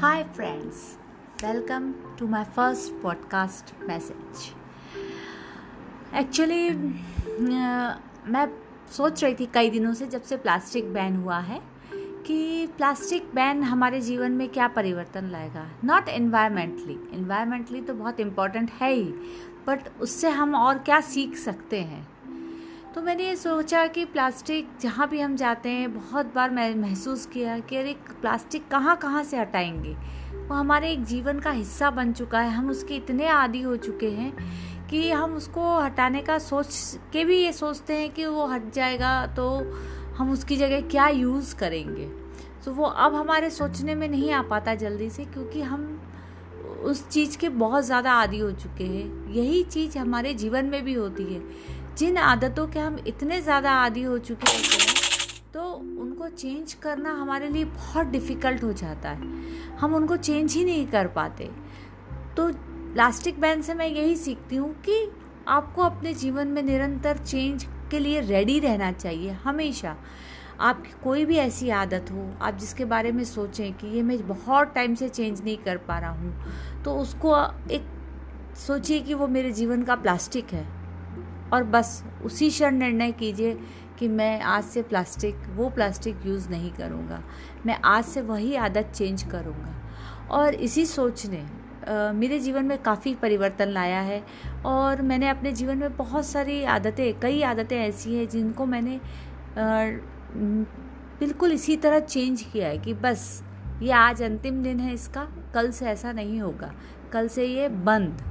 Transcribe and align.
Hi, 0.00 0.24
friends. 0.32 0.96
Welcome 1.42 1.94
to 2.16 2.26
my 2.26 2.42
first 2.56 2.92
podcast 3.02 3.72
message. 3.88 4.44
Actually 6.14 6.70
मैं 8.32 8.46
सोच 8.96 9.22
रही 9.24 9.34
थी 9.34 9.46
कई 9.54 9.70
दिनों 9.70 9.92
से 9.94 10.06
जब 10.06 10.22
से 10.22 10.36
प्लास्टिक 10.36 10.92
बैन 10.92 11.16
हुआ 11.16 11.38
है 11.40 11.60
कि 12.26 12.66
प्लास्टिक 12.76 13.30
बैन 13.34 13.62
हमारे 13.62 14.00
जीवन 14.00 14.32
में 14.32 14.48
क्या 14.48 14.68
परिवर्तन 14.78 15.28
लाएगा 15.30 15.66
नॉट 15.84 16.08
इन्वायरमेंटली 16.08 16.98
इन्वायरमेंटली 17.12 17.80
तो 17.80 17.94
बहुत 17.94 18.20
इम्पोर्टेंट 18.20 18.70
है 18.80 18.92
ही 18.92 19.04
बट 19.66 19.88
उससे 20.00 20.30
हम 20.40 20.54
और 20.54 20.78
क्या 20.78 21.00
सीख 21.10 21.36
सकते 21.36 21.80
हैं 21.82 22.06
तो 22.94 23.00
मैंने 23.02 23.24
ये 23.24 23.34
सोचा 23.36 23.86
कि 23.86 24.04
प्लास्टिक 24.04 24.68
जहाँ 24.82 25.08
भी 25.08 25.20
हम 25.20 25.34
जाते 25.36 25.68
हैं, 25.68 25.92
बहुत 25.94 26.32
बार 26.34 26.50
मैं 26.50 26.74
महसूस 26.74 27.26
किया 27.26 27.58
कि 27.58 27.76
अरे, 27.76 27.92
प्लास्टिक 28.20 28.66
कहाँ 28.68 28.96
कहाँ 28.96 29.22
से 29.24 29.36
हटाएँगे? 29.36 29.92
वो 30.48 30.54
हमारे 30.54 30.90
एक 30.92 31.04
जीवन 31.04 31.38
का 31.40 31.50
हिस्सा 31.50 31.90
बन 31.90 32.12
चुका 32.12 32.40
है। 32.40 32.50
हम 32.50 32.70
उसके 32.70 32.94
इतने 32.94 33.26
आदि 33.26 33.60
हो 33.62 33.76
चुके 33.76 34.10
हैं 34.10 34.32
कि 34.88 35.10
हम 35.10 35.34
उसको 35.34 35.78
हटाने 35.78 36.22
का 36.22 36.38
सोच 36.38 36.98
के 37.12 37.24
भी 37.24 37.38
ये 37.38 37.52
सोचते 37.52 37.96
हैं 37.96 38.10
कि 38.10 38.26
वो 38.26 38.46
हट 38.46 38.72
जाएगा 38.72 39.26
तो 39.26 39.48
हम 40.16 40.32
उसकी 40.32 40.56
जगह 40.56 40.80
क्या 40.80 41.08
यूज़ 41.08 41.56
करेंगे? 41.56 42.08
तो 42.64 42.72
वो 42.72 42.84
अब 42.84 43.14
हमारे 43.14 43.50
सोचने 43.50 43.94
में 43.94 44.08
नहीं 44.08 44.32
आ 44.32 44.42
पाता 44.42 44.74
जल्दी 44.74 45.10
से 45.10 45.24
क्योंकि 45.24 45.62
हम 45.62 46.00
उस 46.84 47.08
चीज़ 47.08 47.36
के 47.38 47.48
बहुत 47.48 47.84
ज़्यादा 47.84 48.12
आदि 48.12 48.38
हो 48.38 48.50
चुके 48.52 48.84
हैं। 48.84 49.32
यही 49.32 49.62
चीज़ 49.62 49.98
हमारे 49.98 50.34
जीवन 50.34 50.64
में 50.64 50.82
भी 50.84 50.92
होती 50.94 51.24
है। 51.24 51.40
जिन 51.98 52.16
आदतों 52.18 52.66
के 52.66 52.78
हम 52.78 52.98
इतने 53.06 53.40
ज़्यादा 53.40 53.72
आदि 53.74 54.02
हो 54.02 54.18
चुके 54.20 54.52
होते 54.52 54.82
हैं 54.82 54.98
तो 55.54 55.62
उनको 55.72 56.28
चेंज 56.28 56.72
करना 56.74 57.12
हमारे 57.12 57.48
लिए 57.48 57.64
बहुत 57.66 58.06
डिफ़िकल्ट 58.06 58.62
हो 58.64 58.72
जाता 58.72 59.10
है। 59.10 59.76
हम 59.78 59.94
उनको 59.94 60.16
चेंज 60.16 60.52
ही 60.54 60.64
नहीं 60.64 60.86
कर 60.86 61.06
पाते। 61.08 61.50
तो 62.36 62.48
प्लास्टिक 62.92 63.40
बैन 63.40 63.62
से 63.62 63.74
मैं 63.74 63.86
यही 63.86 64.16
सीखती 64.16 64.56
हूँ 64.56 64.72
कि 64.80 65.10
आपको 65.48 65.82
अपने 65.82 66.14
जीवन 66.14 66.48
में 66.48 66.62
निरंतर 66.62 67.18
चेंज 67.18 67.66
के 67.90 67.98
लिए 67.98 68.20
रेडी 68.20 68.58
रहना 68.60 68.92
चाहिए, 68.92 69.30
हमेशा। 69.44 69.96
आपकी 70.60 70.92
कोई 71.04 71.24
भी 71.24 71.36
ऐसी 71.38 71.70
आदत 71.72 72.10
हो, 72.12 72.30
आप 72.42 72.56
जिसके 72.56 72.84
बारे 72.86 73.12
में 73.12 73.24
सोचें 73.24 73.72
कि 73.72 73.86
ये 73.86 74.02
मैं 74.02 74.26
बहुत 74.28 74.72
टाइम 74.74 74.94
से 74.94 75.08
चेंज 75.08 75.42
नहीं 75.44 75.56
कर 75.58 75.76
पा 75.78 75.98
रहा 75.98 76.10
हूँ 76.10 76.82
तो 76.84 76.94
उसको 76.96 77.36
एक 77.72 77.86
सोचिए 78.58 79.00
कि 79.00 79.14
वो 79.14 79.26
मेरे 79.28 79.52
जीवन 79.52 79.82
का 79.82 79.96
प्लास्टिक 79.96 80.52
है। 80.52 80.66
और 81.52 81.64
बस 81.64 82.02
उसी 82.24 82.48
क्षण 82.50 82.74
निर्णय 82.74 83.12
कीजिए 83.12 83.58
कि 83.98 84.08
मैं 84.08 84.40
आज 84.40 84.64
से 84.64 84.82
प्लास्टिक, 84.82 85.36
वो 85.56 85.68
प्लास्टिक 85.70 86.26
यूज़ 86.26 86.48
नहीं 86.50 86.70
करूँगा। 86.72 87.22
मैं 87.66 87.78
आज 87.84 88.04
से 88.04 88.20
वही 88.22 88.54
आदत 88.56 88.92
चेंज 88.94 89.22
करूँगा। 89.22 89.74
और 90.30 90.54
इसी 90.56 90.84
सोच 90.86 91.26
ने 91.26 91.44
मेरे 92.12 92.38
जीवन 92.38 92.64
में 92.64 92.76
काफ़ी 92.82 93.14
परिवर्तन 93.14 93.68
लाया 93.68 94.00
है 94.00 94.22
और 94.66 95.02
मैंने 95.02 95.28
अपने 95.28 95.52
जीवन 95.52 95.78
में 95.78 95.96
बहुत 95.96 96.26
सारी 96.26 96.62
आदतें, 96.64 97.20
कई 97.20 97.42
आदतें 97.42 97.76
ऐसी 97.78 98.14
हैं 98.16 98.28
जिनको 98.28 98.66
मैंने 98.66 99.00
बिल्कुल 101.20 101.52
इसी 101.52 101.76
तरह 101.76 102.00
चेंज 102.00 102.42
किया 102.42 102.68
है 102.68 102.78
कि 102.78 102.94
बस 102.94 103.42
ये 103.82 103.90
आज 103.92 104.22
अंतिम 104.22 104.62
दिन 104.62 104.80
है, 104.80 104.92
इसका 104.94 105.26
कल 105.54 105.70
से 105.70 105.86
ऐसा 105.86 106.12
नहीं 106.12 106.40
होगा। 106.40 106.72
कल 107.12 107.28
से 107.28 107.44
ये 107.46 107.68
बंद। 107.68 108.22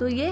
तो 0.00 0.08
ये 0.08 0.30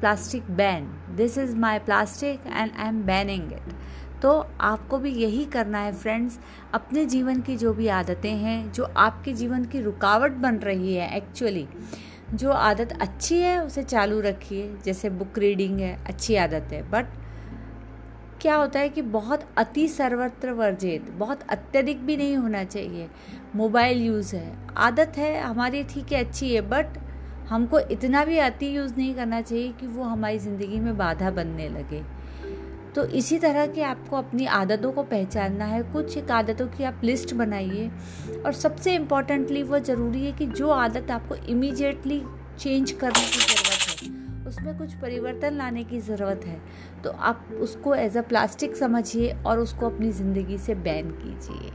plastic 0.00 0.50
ban 0.50 0.90
this 1.16 1.38
is 1.38 1.56
my 1.56 1.78
plastic 1.78 2.46
and 2.46 2.70
I 2.76 2.88
am 2.88 3.02
banning 3.02 3.52
it 3.52 3.74
तो 4.22 4.30
आपको 4.60 4.98
भी 4.98 5.10
यही 5.12 5.44
करना 5.44 5.78
है 5.78 5.92
फ्रेंड्स 5.92 6.38
अपने 6.74 7.04
जीवन 7.06 7.40
की 7.40 7.56
जो 7.56 7.72
भी 7.72 7.86
आदतें 7.88 8.30
हैं, 8.30 8.72
जो 8.72 8.84
आपके 8.84 9.32
जीवन 9.32 9.64
की 9.64 9.80
रुकावट 9.80 10.32
बन 10.32 10.56
रही 10.56 10.94
है 10.94 11.16
एक्चुअली 11.16 11.66
जो 12.34 12.50
आदत 12.50 12.92
अच्छी 13.00 13.38
है, 13.38 13.64
उसे 13.64 13.82
चालू 13.82 14.20
रखिए. 14.20 14.76
जैसे 14.84 15.10
बुक 15.10 15.38
रीडिंग 15.38 15.80
है, 15.80 15.96
अच्छी 16.06 16.34
आदत 16.36 16.72
है. 16.72 16.82
बट 16.90 17.06
क्या 18.40 18.56
होता 18.56 18.80
है 18.80 18.88
कि 18.88 19.02
बहुत 19.02 19.48
अति 19.58 19.88
सर्वत्र 19.88 20.52
वर्जित, 20.52 21.10
बहुत 21.10 21.42
अत्यधिक 21.50 22.04
भी 22.06 22.16
नहीं 22.16 22.36
होना 22.36 22.64
चाहिए. 22.64 23.08
मोबाइल 23.56 24.02
यूज़ 24.02 24.36
है. 24.36 24.52
आदत 24.76 25.12
है, 25.16 25.40
हमारी 25.40 25.82
ठीक 25.84 26.12
है, 26.12 26.24
अच्छी 26.24 26.54
है 26.54 26.60
बट 26.60 26.98
हमको 27.50 27.78
इतना 27.80 28.24
भी 28.24 28.38
अति 28.38 28.76
यूज़ 28.76 28.94
नहीं 28.96 29.14
करना 29.14 29.40
चाहिए 29.40 29.72
कि 29.80 29.86
वो 29.86 30.02
हमारी 30.04 30.38
ज़िंदगी 30.38 30.80
में 30.80 30.96
बाधा 30.96 31.30
बनने 31.30 31.68
लगे। 31.68 32.02
तो 32.94 33.04
इसी 33.14 33.38
तरह 33.38 33.66
की 33.66 33.80
आपको 33.82 34.16
अपनी 34.16 34.46
आदतों 34.48 34.90
को 34.92 35.02
पहचानना 35.04 35.64
है। 35.64 35.82
कुछ 35.92 36.16
एक 36.18 36.30
आदतों 36.30 36.66
की 36.68 36.84
आप 36.84 37.00
लिस्ट 37.04 37.34
बनाइए 37.34 37.90
और 38.46 38.52
सबसे 38.54 38.94
इम्पॉर्टेंटली 38.94 39.62
वो 39.62 39.78
ज़रूरी 39.80 40.24
है 40.24 40.32
कि 40.32 40.46
जो 40.48 40.68
आदत 40.70 41.10
आपको 41.10 41.34
इमीडिएटली 41.34 42.22
चेंज 42.58 42.90
करने 42.92 43.20
की 43.22 43.38
ज़रूरत 43.40 44.02
है, 44.02 44.46
उसमें 44.48 44.76
कुछ 44.78 44.94
परिवर्तन 44.94 45.56
लाने 45.56 45.84
की 45.84 46.00
ज़रूरत 46.00 46.44
है 46.46 46.60
तो 47.04 47.10
आप 47.10 47.48
उसको 47.60 47.94
एज 47.94 48.16
अ 48.16 48.22
प्लास्टिक 48.22 48.76
समझिए 48.76 49.32
और 49.46 49.58
उसको 49.58 49.86
अपनी 49.86 50.10
ज़िंदगी 50.12 50.58
से 50.58 50.74
बैन 50.86 51.10
कीजिए। 51.22 51.72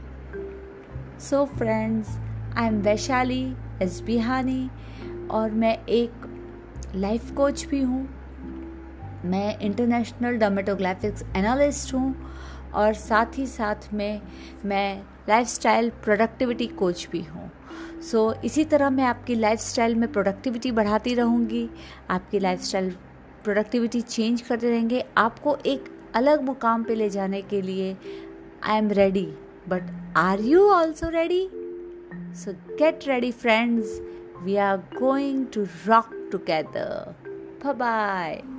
So 1.20 1.44
friends 1.56 2.16
I 2.56 2.66
am 2.66 2.80
Vaishali 2.82 3.44
S 3.82 4.00
Bihani 4.06 4.68
और 5.30 5.50
मैं 5.50 5.76
एक 5.86 6.26
लाइफ 6.94 7.30
कोच 7.30 7.66
भी 7.66 7.80
हूँ। 7.80 8.02
मैं 9.24 9.58
इंटरनेशनल 9.58 10.36
डर्मेटोग्राफिक्स 10.38 11.24
एनालिस्ट 11.36 11.94
हूँ 11.94 12.14
और 12.74 12.94
साथ 12.94 13.38
ही 13.38 13.46
साथ 13.46 13.92
में 13.94 14.20
मैं 14.64 15.02
लाइफस्टाइल 15.28 15.90
प्रोडक्टिविटी 16.04 16.66
कोच 16.66 17.08
भी 17.12 17.22
हूँ। 17.22 17.50
सो 18.02 18.30
so, 18.32 18.44
इसी 18.44 18.64
तरह 18.64 18.90
मैं 18.90 19.04
आपकी 19.04 19.34
लाइफस्टाइल 19.34 19.94
में 19.94 20.12
प्रोडक्टिविटी 20.12 20.72
बढ़ाती 20.72 21.14
रहूँगी 21.14 21.68
आपकी 22.10 22.38
लाइफस्टाइल 22.38 22.90
प्रोडक्टिविटी 23.44 24.00
चेंज 24.00 24.40
करते 24.40 24.70
रहेंगे। 24.70 25.04
आपको 25.16 25.56
एक 25.66 25.84
अलग 26.14 26.42
मुकाम 26.42 26.84
पे 26.84 26.94
ले 26.94 27.08
जाने 27.10 27.42
के 27.42 27.62
लिए 27.62 27.96
I 28.64 28.78
am 28.78 28.90
ready 28.90 29.26
but 29.68 29.90
are 30.16 30.40
you 30.40 30.68
also 30.70 31.08
ready 31.08 31.48
so 32.34 32.52
get 32.52 33.08
ready 33.08 33.30
friends 33.32 34.00
We 34.44 34.58
are 34.58 34.78
going 34.98 35.50
to 35.50 35.68
rock 35.86 36.12
together. 36.30 37.14
Bye 37.62 37.72
bye. 37.72 38.55